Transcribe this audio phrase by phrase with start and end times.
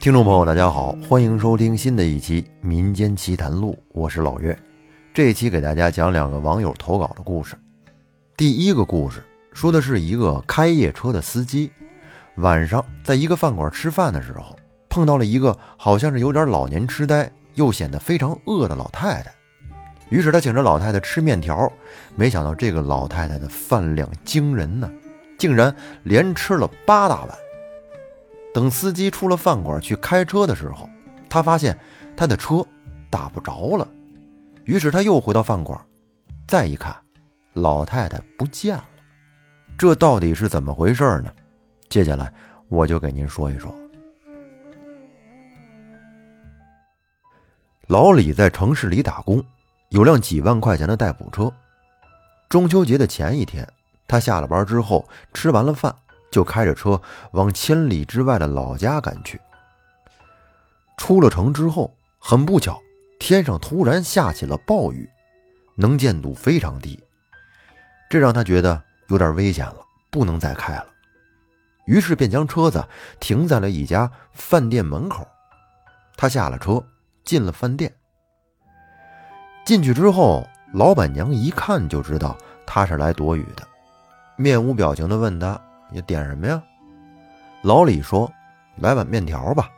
[0.00, 4.56] 听众朋友，大家好，欢迎收听新的一期《民间奇谈录》，我是老岳。
[5.12, 7.56] 这一期给大家讲两个网友投稿的故事。
[8.36, 11.72] 第一个故事说的是一个开夜车的司机，
[12.36, 14.56] 晚上在一个饭馆吃饭的时候，
[14.88, 19.32] 碰到了一个好像是有点老年痴呆又显得非常饿的老太太。
[20.10, 21.70] 于是他请这老太太吃面条，
[22.14, 24.88] 没想到这个老太太的饭量惊人呢，
[25.36, 25.74] 竟然
[26.04, 27.36] 连吃了八大碗。
[28.58, 30.90] 等司机出了饭馆去开车的时候，
[31.30, 31.78] 他发现
[32.16, 32.66] 他的车
[33.08, 33.86] 打不着了，
[34.64, 35.80] 于是他又回到饭馆，
[36.48, 36.92] 再一看，
[37.52, 38.84] 老太太不见了。
[39.78, 41.32] 这到底是怎么回事呢？
[41.88, 42.34] 接下来
[42.68, 43.72] 我就给您说一说。
[47.86, 49.40] 老李在城市里打工，
[49.90, 51.48] 有辆几万块钱的代步车。
[52.48, 53.64] 中秋节的前一天，
[54.08, 55.94] 他下了班之后吃完了饭。
[56.38, 59.40] 就开着车往千里之外的老家赶去。
[60.96, 62.80] 出了城之后，很不巧，
[63.18, 65.10] 天上突然下起了暴雨，
[65.74, 67.02] 能见度非常低，
[68.08, 69.78] 这让他觉得有点危险了，
[70.12, 70.86] 不能再开了。
[71.86, 72.86] 于是便将车子
[73.18, 75.26] 停在了一家饭店门口。
[76.16, 76.80] 他下了车，
[77.24, 77.92] 进了饭店。
[79.64, 83.66] 进去之后，老板娘一看就知道他是来躲雨的，
[84.36, 85.60] 面无表情地问他。
[85.90, 86.62] 你点什么呀？
[87.62, 88.30] 老李说
[88.76, 89.68] ：“来碗面条吧。”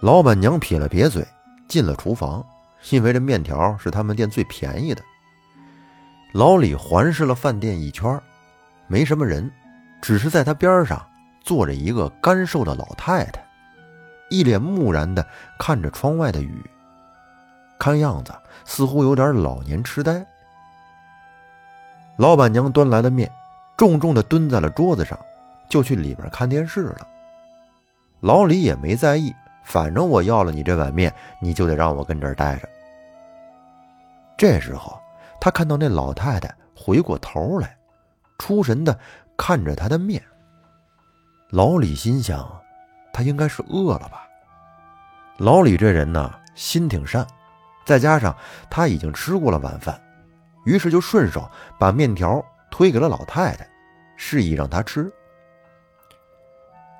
[0.00, 1.26] 老板娘撇了撇嘴，
[1.68, 2.44] 进了厨房，
[2.90, 5.02] 因为这面条是他们店最便宜的。
[6.32, 8.20] 老李环视了饭店一圈，
[8.86, 9.50] 没什么人，
[10.00, 11.06] 只是在他边上
[11.42, 13.44] 坐着一个干瘦的老太太，
[14.30, 15.24] 一脸木然的
[15.58, 16.64] 看着窗外的雨，
[17.78, 18.32] 看样子
[18.64, 20.26] 似乎有点老年痴呆。
[22.16, 23.30] 老板娘端来的面。
[23.80, 25.18] 重重的蹲在了桌子上，
[25.66, 27.08] 就去里边看电视了。
[28.20, 31.10] 老李也没在意，反正我要了你这碗面，
[31.40, 32.68] 你就得让我跟这儿待着。
[34.36, 35.00] 这时候，
[35.40, 37.74] 他看到那老太太回过头来，
[38.38, 38.94] 出神的
[39.34, 40.22] 看着他的面。
[41.48, 42.60] 老李心想，
[43.14, 44.28] 他应该是饿了吧。
[45.38, 47.26] 老李这人呢，心挺善，
[47.86, 48.36] 再加上
[48.68, 49.98] 他已经吃过了晚饭，
[50.66, 53.68] 于是就顺手把面条推给了老太太。
[54.22, 55.10] 示意让她吃，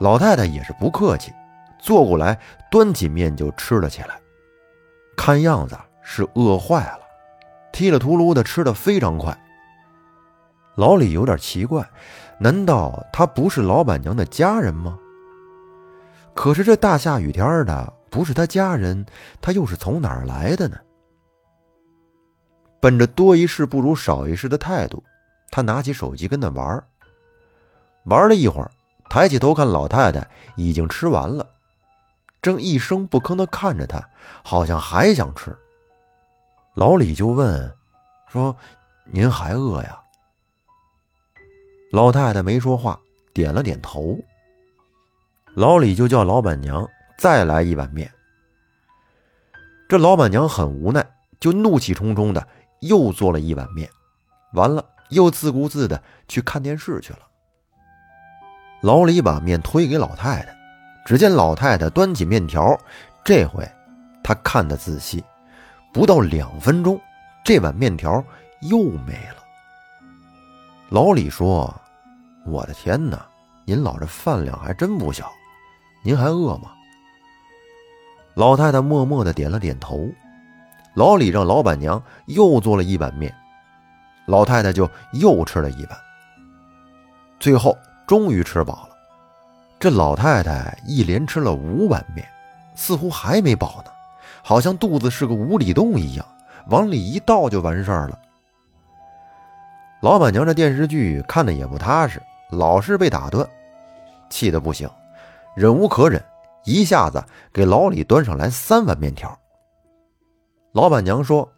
[0.00, 1.32] 老太太也是不客气，
[1.78, 2.36] 坐过来
[2.72, 4.20] 端起面就吃了起来，
[5.16, 7.00] 看样子是饿坏了，
[7.72, 9.32] 踢了秃噜的吃的非常快。
[10.74, 11.88] 老李有点奇怪，
[12.40, 14.98] 难道他不是老板娘的家人吗？
[16.34, 19.06] 可是这大下雨天的，不是他家人，
[19.40, 20.76] 他又是从哪儿来的呢？
[22.80, 25.00] 本着多一事不如少一事的态度，
[25.54, 26.84] 他拿起手机跟他玩
[28.06, 28.68] 玩了一会儿，
[29.08, 31.48] 抬起头看老太太已经吃完了，
[32.42, 34.04] 正一声不吭地看着他，
[34.42, 35.56] 好像还想吃。
[36.74, 37.72] 老李就问
[38.26, 38.56] ：“说
[39.04, 39.96] 您还饿呀？”
[41.92, 42.98] 老太太没说话，
[43.32, 44.18] 点了点头。
[45.54, 46.84] 老李就叫老板娘
[47.16, 48.12] 再来一碗面。
[49.88, 52.44] 这老板娘很无奈，就怒气冲冲的
[52.80, 53.88] 又做了一碗面，
[54.54, 57.20] 完了又自顾自的去看电视去了。
[58.82, 60.56] 老李把面推给老太太，
[61.06, 62.78] 只见老太太端起面条，
[63.24, 63.66] 这回
[64.22, 65.24] 他看得仔细，
[65.92, 67.00] 不到两分钟，
[67.42, 68.22] 这碗面条
[68.60, 69.42] 又没了。
[70.90, 71.74] 老李说
[72.44, 73.26] ：“我的天哪，
[73.64, 75.32] 您老这饭量还真不小，
[76.02, 76.70] 您还饿吗？”
[78.36, 80.06] 老太太默默的点了点头。
[80.94, 83.34] 老李让老板娘又做了一碗面，
[84.26, 85.98] 老太太就又吃了一碗，
[87.38, 87.76] 最后。
[88.06, 88.96] 终于吃饱了，
[89.80, 92.28] 这老太太一连吃了五碗面，
[92.74, 93.90] 似乎还没饱呢，
[94.42, 96.26] 好像肚子是个无底洞一样，
[96.68, 98.18] 往里一倒就完事儿了。
[100.02, 102.20] 老板娘这电视剧看的也不踏实，
[102.50, 103.48] 老是被打断，
[104.28, 104.86] 气得不行，
[105.56, 106.22] 忍无可忍，
[106.64, 109.34] 一下子给老李端上来三碗面条。
[110.72, 111.50] 老板娘说：“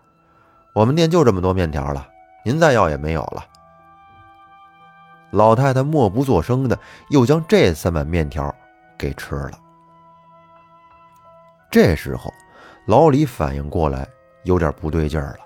[0.76, 2.06] 我们店就这么多面条了，
[2.46, 3.44] 您再要也没有了。”
[5.32, 6.78] 老太太默不作声的，
[7.10, 8.54] 又将这三碗面条
[8.96, 9.58] 给吃了。
[11.69, 12.32] 这时候，
[12.87, 14.06] 老李反应过来，
[14.44, 15.40] 有点不对劲儿了。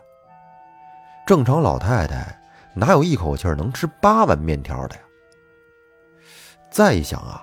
[1.26, 2.38] 正常老太太
[2.75, 5.02] 哪有一口气能吃八碗面条的呀？
[6.70, 7.43] 再一想啊，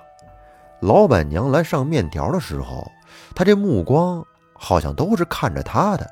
[0.82, 2.90] 老板娘来上面条的时候，
[3.36, 4.24] 她这目光
[4.54, 6.08] 好像都是看着他的，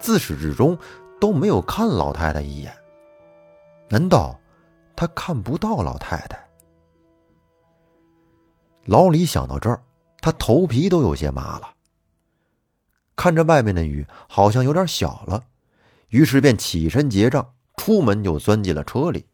[0.00, 0.76] 自始至终
[1.20, 2.76] 都没有看老太太一眼。
[3.88, 4.38] 难道？
[4.96, 6.48] 他看不到老太太。
[8.84, 9.80] 老李想到这儿，
[10.20, 11.74] 他头皮都有些麻了。
[13.14, 15.44] 看着外面的雨好像有点小了，
[16.08, 19.28] 于是便起身结账，出门就钻进了车里。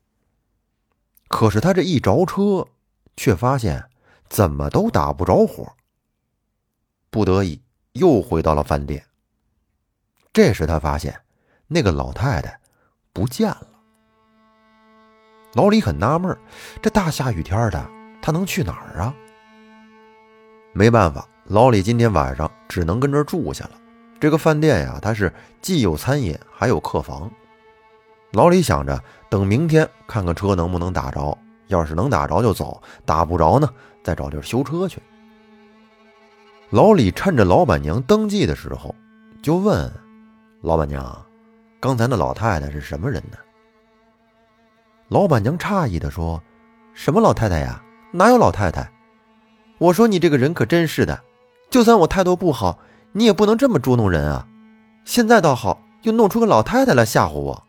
[1.29, 2.69] 可是他这一着车，
[3.17, 3.89] 却发现
[4.29, 5.73] 怎么都打不着火。
[7.09, 9.03] 不得已，又回到了饭店。
[10.31, 11.24] 这时他发现
[11.67, 12.59] 那个老太太
[13.13, 13.67] 不见了。
[15.55, 16.37] 老李很纳闷
[16.83, 17.89] 这大下雨天的，
[18.21, 19.15] 他能去哪儿啊？
[20.73, 23.73] 没办法，老李今天晚上只能跟这儿住下了。
[24.19, 27.31] 这个饭店呀，它是既有餐饮，还有客房。
[28.33, 31.39] 老李想着，等明天看看车能不能打着，
[31.69, 33.73] 要是能打着就走，打不着呢，
[34.03, 35.01] 再找地儿修车去。
[36.71, 38.93] 老李趁着老板娘登记的时候，
[39.41, 39.93] 就问
[40.63, 41.25] 老板娘
[41.85, 43.37] ：“刚才那老太太是什么人呢？”
[45.09, 46.43] 老板娘诧异的说
[46.97, 47.85] ：“什么老太太呀？
[48.11, 48.91] 哪有老太太？”
[49.77, 51.23] 我说：“你这个人可真是的，
[51.69, 52.79] 就算我态度不好，
[53.13, 54.49] 你也不能这么捉弄人啊！
[55.05, 57.63] 现在倒好，又弄出个老太太来吓唬我。”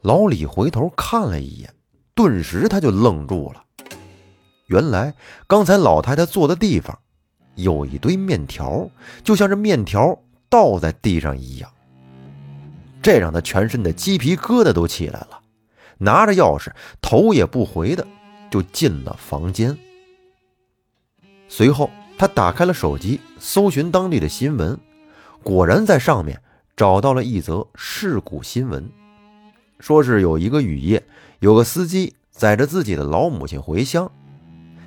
[0.00, 1.70] 老李回头看了一眼，
[2.14, 3.62] 顿时他就愣住了。
[4.68, 5.12] 原来
[5.46, 6.98] 刚才老太太坐的地方。
[7.56, 8.88] 有一堆面条，
[9.22, 10.18] 就像是面条
[10.48, 11.70] 倒在地上一样，
[13.02, 15.40] 这让他全身的鸡皮疙瘩都起来了。
[15.98, 18.06] 拿着钥匙，头也不回的
[18.50, 19.76] 就进了房间。
[21.48, 24.78] 随后，他打开了手机，搜寻当地的新闻，
[25.42, 26.40] 果然在上面
[26.76, 28.88] 找到了一则事故新闻，
[29.80, 31.02] 说是有一个雨夜，
[31.40, 34.10] 有个司机载着自己的老母亲回乡，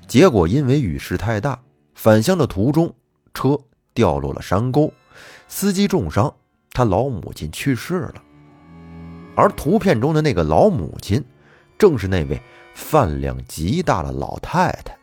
[0.07, 1.59] 结果因为雨势太大。
[1.93, 2.95] 返乡的途中，
[3.33, 3.59] 车
[3.93, 4.93] 掉落了山沟，
[5.47, 6.33] 司机重伤，
[6.71, 8.15] 他老母亲去世了。
[9.35, 11.23] 而图片中的那个老母亲，
[11.77, 12.41] 正是那位
[12.73, 14.97] 饭量极大的老太太。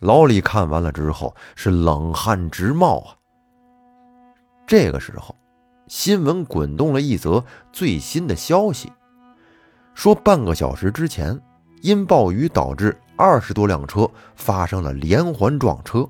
[0.00, 3.16] 老李看完了之后是冷汗直冒啊。
[4.66, 5.34] 这个时候，
[5.88, 8.92] 新闻滚动了一则最新的消息，
[9.94, 11.38] 说半个小时之前，
[11.82, 12.96] 因暴雨导致。
[13.14, 16.08] 二十多辆车发生了连环撞车。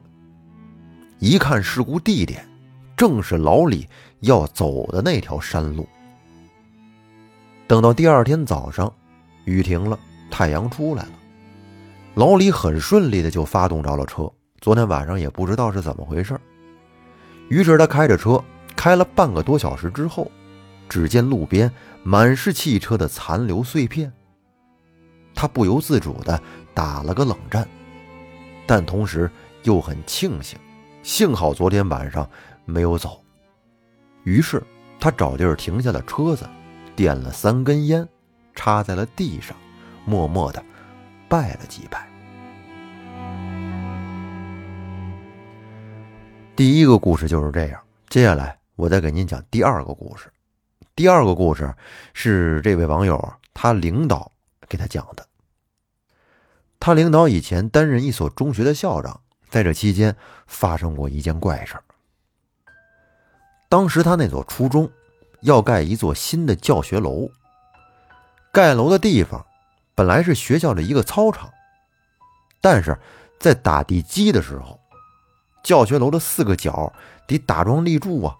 [1.18, 2.48] 一看事故地点，
[2.96, 3.88] 正是老李
[4.20, 5.88] 要走的那条山路。
[7.66, 8.92] 等到第二天早上，
[9.44, 9.98] 雨停了，
[10.30, 11.10] 太阳出来了，
[12.14, 14.30] 老李很顺利的就发动着了车。
[14.60, 16.38] 昨天晚上也不知道是怎么回事，
[17.48, 18.42] 于是他开着车
[18.76, 20.30] 开了半个多小时之后，
[20.88, 21.70] 只见路边
[22.02, 24.12] 满是汽车的残留碎片。
[25.34, 26.40] 他不由自主的。
[26.74, 27.68] 打了个冷战，
[28.66, 29.30] 但同时
[29.64, 30.58] 又很庆幸，
[31.02, 32.26] 幸好昨天晚上
[32.64, 33.22] 没有走。
[34.24, 34.62] 于是
[35.00, 36.48] 他找地儿停下了车子，
[36.94, 38.08] 点了三根烟，
[38.54, 39.56] 插在了地上，
[40.04, 40.64] 默默的
[41.28, 42.08] 拜了几拜。
[46.54, 50.30] 第一个故事就是这样，接下来我再给您讲第二个故事。
[50.94, 51.74] 第二个故事
[52.12, 54.30] 是这位网友他领导
[54.68, 55.26] 给他讲的。
[56.78, 60.14] 他领导以前担任一所中学的校长，在这期间
[60.46, 61.82] 发生过一件怪事儿。
[63.72, 64.90] 当时他那所初中
[65.40, 67.30] 要盖一座新的教学楼，
[68.52, 69.46] 盖楼的地方
[69.94, 71.50] 本来是学校的一个操场，
[72.60, 72.98] 但是
[73.40, 74.78] 在打地基的时候，
[75.64, 76.92] 教学楼的四个角
[77.26, 78.36] 得打桩立柱啊，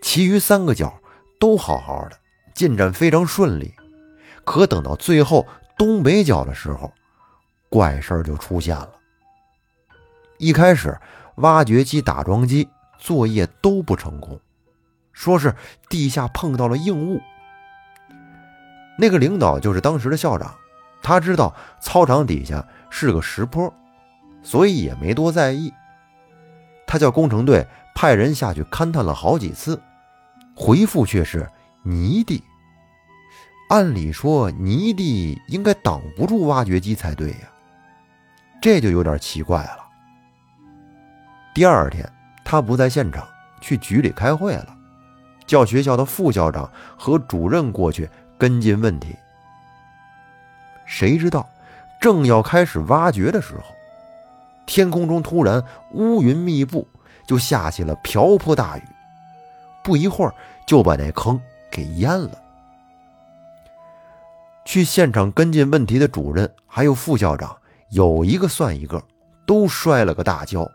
[0.00, 0.90] 其余三个角
[1.38, 2.16] 都好好的，
[2.54, 3.74] 进展非常顺利。
[4.46, 6.90] 可等到最后东北角的时候，
[7.68, 8.90] 怪事儿就出现了。
[10.38, 10.98] 一开始，
[11.34, 12.66] 挖掘机、打桩机
[13.00, 14.38] 作业都不成功，
[15.12, 15.54] 说是
[15.88, 17.20] 地下碰到了硬物。
[18.98, 20.54] 那个领导就是当时的校长，
[21.02, 23.72] 他知道操场底下是个石坡，
[24.42, 25.72] 所以也没多在意。
[26.86, 29.80] 他叫工程队派人下去勘探了好几次，
[30.54, 31.48] 回复却是
[31.82, 32.42] 泥地。
[33.70, 37.48] 按理说，泥地应该挡不住挖掘机才对呀。
[38.60, 39.78] 这就有点奇怪了。
[41.54, 42.06] 第二天，
[42.50, 43.28] 他不在现场，
[43.60, 44.76] 去局里开会了，
[45.46, 49.14] 叫学校的副校长和主任过去跟进问题。
[50.84, 51.48] 谁知道，
[52.00, 53.62] 正要开始挖掘的时候，
[54.66, 56.84] 天空中突然乌云密布，
[57.24, 58.82] 就下起了瓢泼大雨，
[59.84, 60.34] 不一会儿
[60.66, 61.40] 就把那坑
[61.70, 62.32] 给淹了。
[64.64, 67.56] 去现场跟进问题的主任还有副校长。
[67.90, 69.00] 有一个算一个，
[69.46, 70.68] 都摔了个大跤，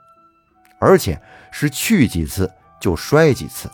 [0.80, 3.70] 而且是去几次就摔几次。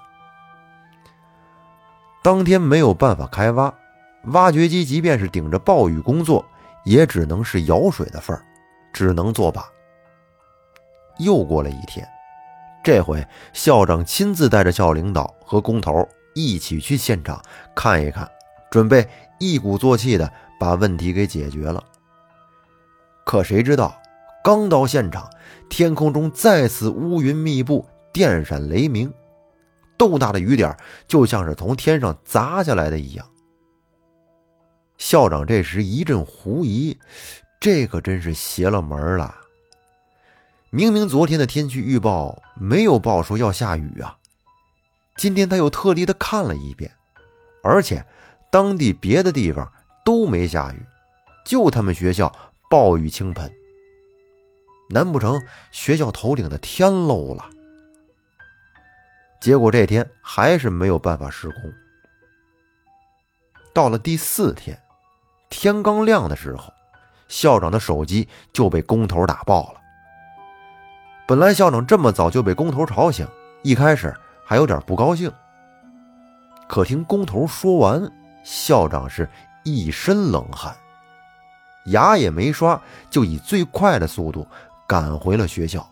[2.24, 3.74] 当天没有办法开挖，
[4.26, 6.46] 挖掘机即便是顶着暴雨工作，
[6.86, 8.44] 也只能是舀水的份儿，
[8.94, 9.66] 只能作罢。
[11.18, 12.08] 又过了一天，
[12.84, 17.42] 这回校长亲自带着校领导和工头一起去现场
[17.76, 18.30] 看一看，
[18.70, 19.08] 准备
[19.40, 21.84] 一鼓作气的把问题给解决了。
[23.24, 24.01] 可谁知道，
[24.44, 25.30] 刚到现场，
[25.70, 29.14] 天空中再次乌云密布，电闪雷鸣，
[29.98, 30.76] 豆大的雨点
[31.08, 33.28] 就像是从天上砸下来的一样。
[34.98, 36.98] 校长这时一阵狐疑，
[37.60, 39.36] 这可真是邪了门了。
[40.72, 44.18] 明明昨天的天气预报没有报说要下雨啊，
[45.18, 46.90] 今天他又特地的看了一遍，
[47.62, 48.04] 而且
[48.50, 49.72] 当地别的地方
[50.04, 50.84] 都没下雨，
[51.46, 52.34] 就他们学校
[52.70, 53.52] 暴雨倾盆。
[54.92, 57.46] 难不成学校头顶的天漏了？
[59.40, 61.74] 结果这天还是没有办法施工。
[63.74, 64.78] 到了第四天。
[65.54, 66.72] 天刚亮的时候，
[67.28, 69.82] 校长的手机就被工头打爆了。
[71.28, 73.28] 本来校长这么早就被工头吵醒，
[73.62, 75.30] 一开始还有点不高兴。
[76.70, 78.10] 可听工头说完，
[78.46, 79.28] 校长是
[79.66, 80.74] 一身冷汗，
[81.88, 84.48] 牙也没刷，就以最快的速度
[84.92, 85.90] 赶回了学校。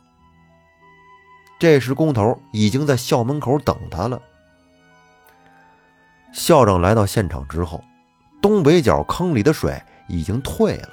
[1.57, 4.21] 这时工头已经在校门口等他了。
[6.33, 7.81] 校长来到现场之后。
[8.41, 10.89] 东北角坑里的水已经退了，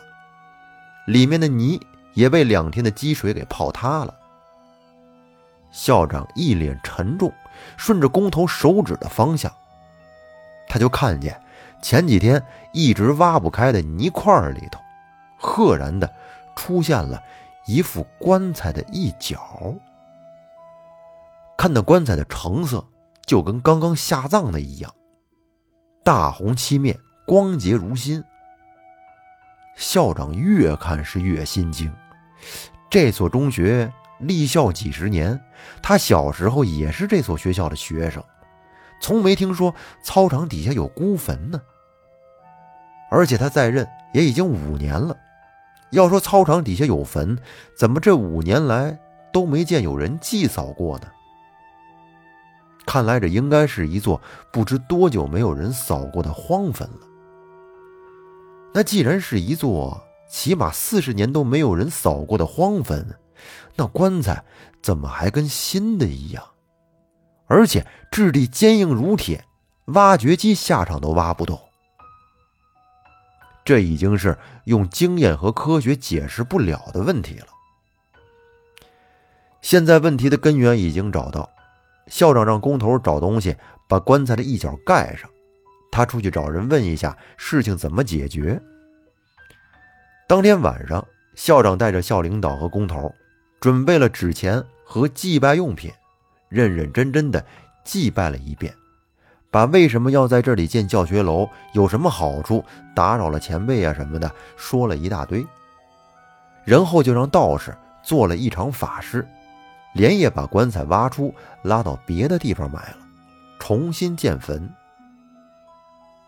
[1.07, 1.81] 里面的泥
[2.15, 4.13] 也被两天的积水给泡塌了。
[5.71, 7.33] 校长一脸沉重，
[7.77, 9.53] 顺着工头手指的方向，
[10.69, 11.41] 他就看见
[11.81, 14.81] 前几天一直挖不开的泥块里头，
[15.39, 16.13] 赫然的
[16.57, 17.23] 出现了
[17.67, 19.75] 一副棺材的一角。
[21.59, 22.85] 看那棺材的成色，
[23.25, 24.95] 就跟刚刚下葬的一样，
[26.05, 26.99] 大红漆面。
[27.27, 28.23] 光洁如新，
[29.75, 31.93] 校长越看是越心惊。
[32.89, 35.41] 这所中学立校几十年，
[35.83, 38.23] 他小时候也是这所学校的学生，
[39.01, 41.61] 从没听说操场底下有孤坟呢。
[43.11, 45.17] 而且他在任也已经五年了，
[45.91, 47.39] 要说操场底下有坟，
[47.77, 48.99] 怎么这五年来
[49.33, 51.07] 都没见有人祭扫过呢？
[52.87, 54.21] 看来这应该是一座
[54.53, 57.01] 不知多久没有人扫过的荒坟了。
[58.73, 63.19] 那既然是一座起码四十年都没有人扫过的荒坟，
[63.75, 64.45] 那棺材
[64.83, 66.45] 怎么还跟新的一样？
[67.47, 69.45] 而且质地坚硬如铁，
[69.87, 71.59] 挖掘机下场都挖不动。
[73.67, 77.49] 这已经是用经验和科学解释不了的问题了。
[79.61, 81.51] 现在问题的根源已经找到，
[82.07, 83.57] 校长让工头找东西
[83.89, 85.29] 把棺材的一角盖上。
[85.91, 88.63] 他出去找人问一下事情怎么解决。
[90.29, 91.05] 当天晚上，
[91.35, 93.13] 校长带着校领导和工头，
[93.59, 95.91] 准备了纸钱和祭拜用品，
[96.49, 97.45] 认认真真的
[97.85, 98.73] 祭拜了一遍，
[99.51, 105.47] 把为什么要在这里建教学楼、有什么好处、打扰了前辈啊什么的说了一大堆。
[106.65, 109.27] 然后就让道士做了一场法事，
[109.95, 112.99] 连夜把棺材挖出，拉到别的地方埋了，
[113.59, 114.69] 重新建坟。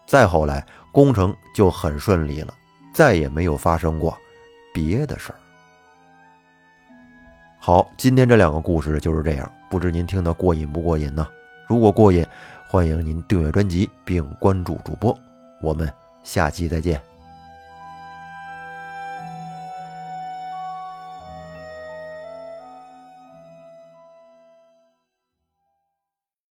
[0.07, 2.55] 再后来，工程就很顺利了，
[2.95, 4.17] 再也没有发生过
[4.73, 5.39] 别的事儿。
[7.59, 11.27] 好，今天这两个故事就是这样，不知您听得过瘾不过瘾呢？
[11.67, 12.25] 如果过瘾，
[12.71, 15.19] 欢迎您订阅专辑并关注主播，
[15.63, 15.91] 我们
[16.23, 17.08] 下期再见。